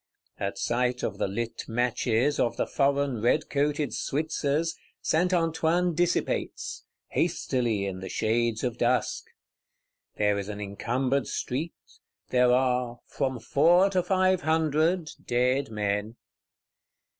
[0.39, 6.85] At sight of the lit matches, of the foreign red coated Switzers, Saint Antoine dissipates;
[7.09, 9.25] hastily, in the shades of dusk.
[10.15, 11.75] There is an encumbered street;
[12.29, 16.15] there are "from four to five hundred" dead men.